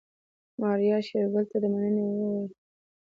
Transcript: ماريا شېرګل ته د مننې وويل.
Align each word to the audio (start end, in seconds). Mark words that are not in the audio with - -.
ماريا 0.61 0.97
شېرګل 1.07 1.45
ته 1.51 1.57
د 1.61 1.65
مننې 1.73 2.03
وويل. 2.07 2.47